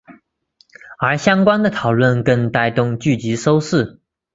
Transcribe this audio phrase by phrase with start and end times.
[0.97, 3.99] 而相关的讨论更带动剧集收视。